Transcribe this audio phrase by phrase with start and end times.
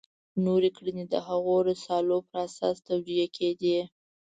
[0.45, 3.79] نورې کړنې د هغو رسالو پر اساس توجیه کېدې.